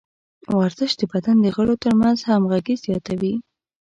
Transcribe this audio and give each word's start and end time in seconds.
ورزش 0.57 0.91
د 0.97 1.01
بدن 1.13 1.35
د 1.41 1.47
غړو 1.55 1.75
ترمنځ 1.83 2.17
همغږي 2.29 2.75
زیاتوي. 2.85 3.35